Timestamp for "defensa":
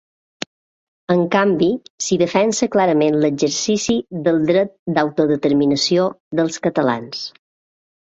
2.21-2.67